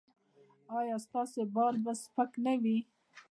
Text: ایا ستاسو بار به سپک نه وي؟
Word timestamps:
ایا 0.79 0.95
ستاسو 1.05 1.41
بار 1.55 1.73
به 1.83 1.91
سپک 2.03 2.31
نه 2.45 2.53
وي؟ 2.61 2.77